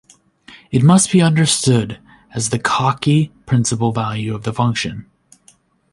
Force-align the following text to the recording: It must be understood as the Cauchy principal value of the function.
It 0.71 0.81
must 0.81 1.11
be 1.11 1.21
understood 1.21 1.99
as 2.33 2.49
the 2.49 2.57
Cauchy 2.57 3.29
principal 3.45 3.91
value 3.91 4.33
of 4.33 4.41
the 4.45 4.51
function. 4.51 5.05